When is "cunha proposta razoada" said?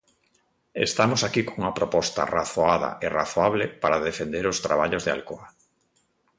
1.47-2.89